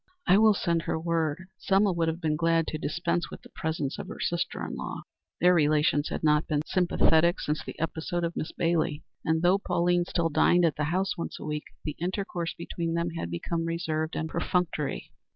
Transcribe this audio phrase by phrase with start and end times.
[0.25, 3.99] "I will send her word." Selma would have been glad to dispense with the presence
[3.99, 5.03] of her sister in law.
[5.39, 10.05] Their relations had not been sympathetic since the episode of Miss Bailey, and, though Pauline
[10.05, 14.15] still dined at the house once a week, the intercourse between them had become reserved
[14.15, 15.11] and perfunctory.